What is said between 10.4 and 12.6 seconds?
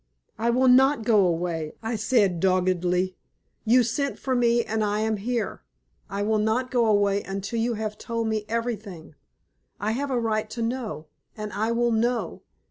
to know, and I will know!